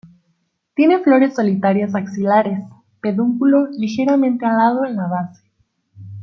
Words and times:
Tiene 0.73 0.97
flores 1.03 1.35
solitarias 1.35 1.93
axilares; 1.93 2.63
pedúnculo 3.01 3.67
ligeramente 3.77 4.47
alado 4.47 4.83
en 4.83 4.95
la 4.95 5.05
base. 5.05 5.43